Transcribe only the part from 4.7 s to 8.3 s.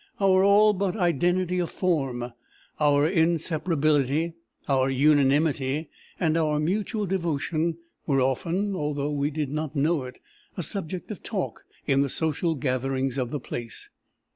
unanimity, and our mutual devotion, were